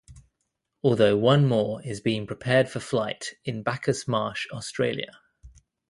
Although 0.81 1.17
one 1.17 1.45
more 1.47 1.79
is 1.83 2.01
being 2.01 2.25
prepared 2.25 2.69
for 2.69 2.79
flight 2.79 3.35
in 3.45 3.61
Bacchus 3.61 4.07
Marsh 4.07 4.47
Australia. 4.51 5.11